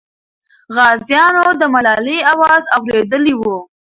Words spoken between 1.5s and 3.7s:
د ملالۍ اواز اورېدلی وو.